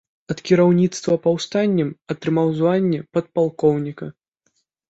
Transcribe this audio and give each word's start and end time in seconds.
Ад 0.33 0.39
кіраўніцтва 0.49 1.17
паўстаннем 1.25 1.91
атрымаў 2.13 2.47
званне 2.61 3.03
падпалкоўніка. 3.19 4.13